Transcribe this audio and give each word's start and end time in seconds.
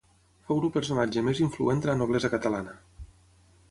Fou 0.47 0.61
el 0.67 0.71
personatge 0.77 1.23
més 1.29 1.43
influent 1.45 1.87
de 1.87 1.93
la 1.93 1.99
noblesa 2.03 2.35
catalana. 2.39 2.79